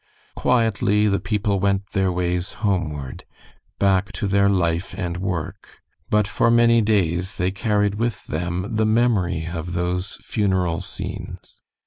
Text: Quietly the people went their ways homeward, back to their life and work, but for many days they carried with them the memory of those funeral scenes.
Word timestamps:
Quietly 0.35 1.07
the 1.07 1.19
people 1.19 1.59
went 1.59 1.91
their 1.91 2.11
ways 2.11 2.53
homeward, 2.65 3.23
back 3.77 4.11
to 4.13 4.27
their 4.27 4.49
life 4.49 4.95
and 4.97 5.17
work, 5.17 5.77
but 6.09 6.27
for 6.27 6.49
many 6.49 6.81
days 6.81 7.35
they 7.35 7.51
carried 7.51 7.93
with 7.93 8.25
them 8.25 8.75
the 8.77 8.85
memory 8.87 9.45
of 9.45 9.73
those 9.73 10.17
funeral 10.21 10.81
scenes. 10.81 11.61